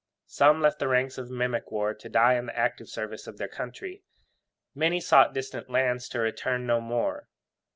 [0.25, 3.47] Some left the ranks of mimic war to die in the active service of their
[3.47, 4.01] country.
[4.73, 7.27] Many sought distant lands to return no more.